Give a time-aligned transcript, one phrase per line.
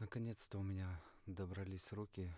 [0.00, 2.34] Наконец-то у меня добрались руки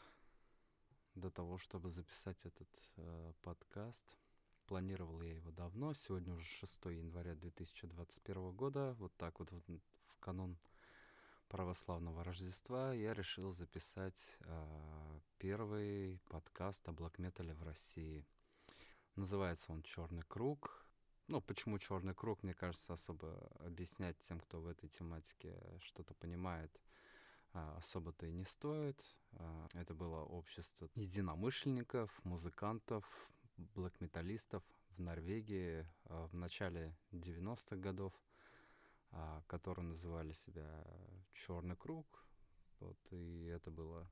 [1.14, 4.04] до того, чтобы записать этот э, подкаст.
[4.66, 10.18] Планировал я его давно, сегодня уже 6 января 2021 года, вот так вот в, в
[10.18, 10.58] канун
[11.46, 18.26] православного Рождества я решил записать э, первый подкаст о блокметале в России.
[19.14, 20.84] Называется он «Черный круг».
[21.28, 26.76] Ну, почему черный круг, мне кажется, особо объяснять тем, кто в этой тематике что-то понимает,
[27.52, 29.00] особо-то и не стоит.
[29.32, 33.04] А, это было общество единомышленников, музыкантов,
[33.56, 38.12] блэк-металлистов в Норвегии а, в начале 90-х годов,
[39.46, 40.86] которые называли себя
[41.34, 42.26] «Черный круг».
[42.80, 44.10] Вот, и это было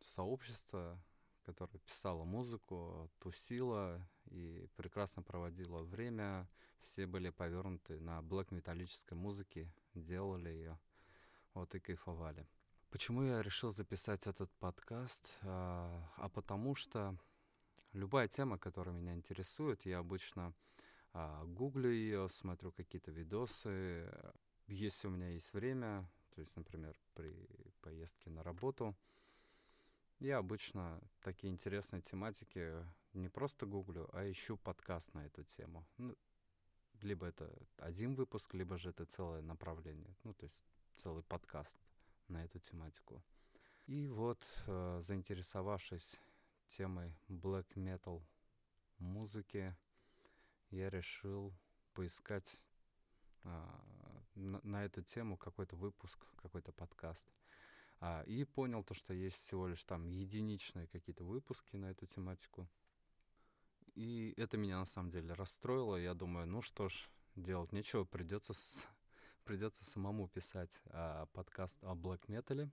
[0.00, 1.02] сообщество,
[1.42, 6.48] которая писала музыку, тусила и прекрасно проводила время.
[6.78, 10.78] Все были повернуты на блэк-металлической музыке, делали ее,
[11.58, 12.46] вот и кайфовали.
[12.90, 15.28] Почему я решил записать этот подкаст?
[15.42, 17.16] А, а потому что
[17.92, 20.54] любая тема, которая меня интересует, я обычно
[21.12, 24.08] а, гуглю ее, смотрю какие-то видосы.
[24.68, 27.34] Если у меня есть время, то есть, например, при
[27.80, 28.94] поездке на работу,
[30.20, 32.72] я обычно такие интересные тематики
[33.14, 35.84] не просто гуглю, а ищу подкаст на эту тему.
[35.96, 36.16] Ну,
[37.02, 40.14] либо это один выпуск, либо же это целое направление.
[40.24, 40.64] Ну, то есть
[40.98, 41.78] целый подкаст
[42.26, 43.22] на эту тематику.
[43.86, 46.20] И вот, э, заинтересовавшись
[46.66, 48.22] темой black metal
[48.98, 49.76] музыки,
[50.70, 51.54] я решил
[51.94, 52.60] поискать
[53.44, 53.48] э,
[54.34, 57.28] на, на эту тему какой-то выпуск, какой-то подкаст.
[58.00, 62.68] А, и понял то, что есть всего лишь там единичные какие-то выпуски на эту тематику.
[63.94, 65.96] И это меня на самом деле расстроило.
[65.96, 68.52] Я думаю, ну что ж, делать нечего, придется.
[69.48, 72.70] Придется самому писать а, подкаст о блэк метале.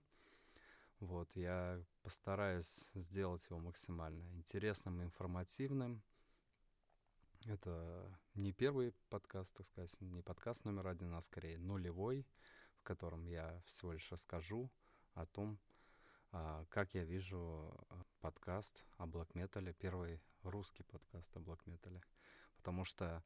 [1.00, 6.02] Вот, я постараюсь сделать его максимально интересным и информативным.
[7.46, 12.26] Это не первый подкаст, так сказать, не подкаст номер один, а скорее нулевой,
[12.80, 14.70] в котором я всего лишь расскажу
[15.14, 15.58] о том,
[16.30, 22.02] а, как я вижу а, подкаст о блокметале, первый русский подкаст о блокметале.
[22.58, 23.24] Потому что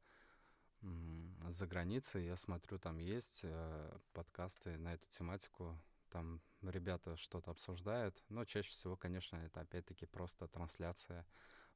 [0.81, 5.77] за границей я смотрю, там есть э, подкасты на эту тематику,
[6.09, 11.25] там ребята что-то обсуждают, но чаще всего, конечно, это опять-таки просто трансляция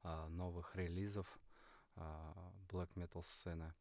[0.02, 1.38] а, новых релизов
[1.96, 3.72] black metal сцены.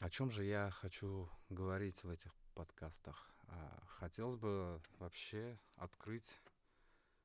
[0.00, 3.32] О чем же я хочу говорить в этих подкастах.
[3.46, 6.40] А, хотелось бы вообще открыть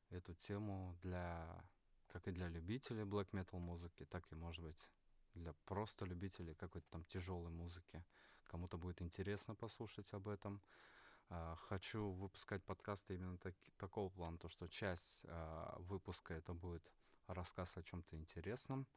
[0.09, 1.63] эту тему для
[2.07, 4.89] как и для любителей black metal музыки, так и, может быть,
[5.35, 8.03] для просто любителей какой-то там тяжелой музыки.
[8.45, 10.61] Кому-то будет интересно послушать об этом.
[11.29, 16.87] Uh, хочу выпускать подкасты именно так, такого плана, то что часть uh, выпуска это будет
[17.27, 18.87] рассказ о чем-то интересном,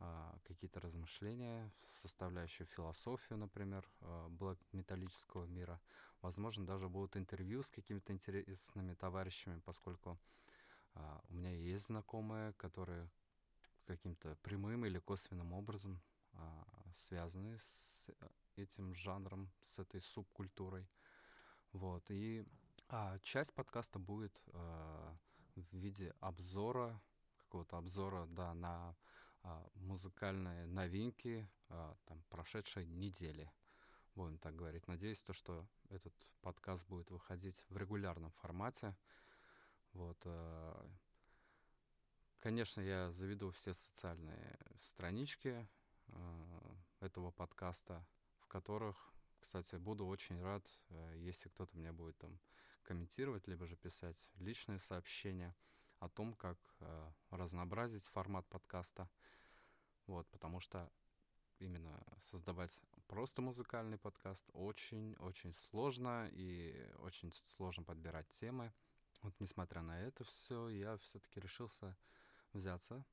[0.00, 5.80] а, какие-то размышления, составляющую философию, например, а, блэк-металлического мира.
[6.20, 10.18] Возможно, даже будут интервью с какими-то интересными товарищами, поскольку
[10.94, 13.08] а, у меня есть знакомые, которые
[13.86, 16.00] каким-то прямым или косвенным образом
[16.94, 18.08] связаны с
[18.56, 20.88] этим жанром, с этой субкультурой.
[21.72, 22.04] Вот.
[22.10, 22.44] И
[22.88, 25.16] а, часть подкаста будет а,
[25.56, 27.00] в виде обзора,
[27.38, 28.96] какого-то обзора, да, на
[29.42, 33.50] а, музыкальные новинки а, там, прошедшей недели,
[34.14, 34.86] будем так говорить.
[34.86, 38.96] Надеюсь, то, что этот подкаст будет выходить в регулярном формате.
[39.92, 40.88] Вот, а,
[42.44, 45.66] конечно, я заведу все социальные странички
[46.08, 48.06] а, этого подкаста,
[48.38, 52.38] в которых, кстати, буду очень рад, а, если кто-то мне будет там
[52.82, 55.56] комментировать, либо же писать личные сообщения
[56.00, 59.08] о том, как э, разнообразить формат подкаста.
[60.06, 60.92] Вот, потому что
[61.60, 68.70] именно создавать просто музыкальный подкаст очень-очень сложно и очень сложно подбирать темы.
[69.22, 71.96] Вот несмотря на это все, я все-таки решился
[72.54, 73.04] взяться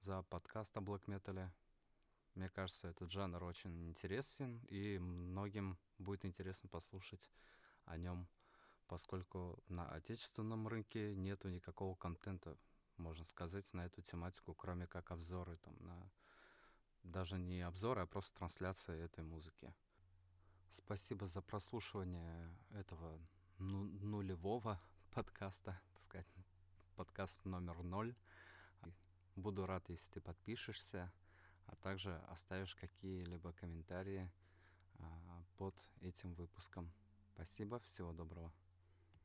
[0.00, 1.52] за подкаст о блэк метале.
[2.34, 7.30] Мне кажется, этот жанр очень интересен, и многим будет интересно послушать
[7.84, 8.28] о нем
[8.90, 12.58] поскольку на отечественном рынке нету никакого контента,
[12.96, 16.10] можно сказать, на эту тематику, кроме как обзоры там на
[17.04, 19.72] даже не обзоры, а просто трансляция этой музыки.
[20.72, 23.20] Спасибо за прослушивание этого
[23.58, 24.80] ну, нулевого
[25.12, 26.26] подкаста, так сказать,
[27.00, 28.14] подкаст номер ноль.
[29.34, 31.10] Буду рад, если ты подпишешься,
[31.64, 34.30] а также оставишь какие-либо комментарии
[34.98, 36.92] а, под этим выпуском.
[37.32, 38.52] Спасибо, всего доброго.